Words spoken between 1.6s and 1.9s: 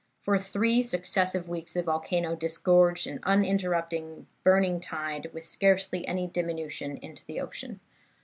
the